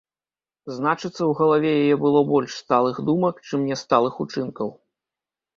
[0.77, 4.77] Значыцца, у галаве яе было больш сталых думак, чым нясталых учынкаў.